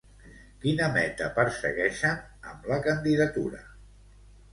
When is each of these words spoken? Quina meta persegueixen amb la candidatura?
Quina 0.61 0.85
meta 0.93 1.27
persegueixen 1.35 2.47
amb 2.53 2.65
la 2.71 2.79
candidatura? 2.87 3.61